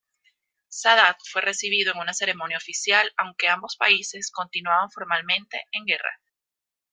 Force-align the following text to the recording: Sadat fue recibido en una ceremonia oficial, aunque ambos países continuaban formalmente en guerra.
Sadat 0.69 1.17
fue 1.31 1.43
recibido 1.43 1.91
en 1.93 1.99
una 1.99 2.15
ceremonia 2.15 2.57
oficial, 2.57 3.11
aunque 3.17 3.47
ambos 3.49 3.75
países 3.77 4.31
continuaban 4.31 4.89
formalmente 4.89 5.63
en 5.73 5.85
guerra. 5.85 6.19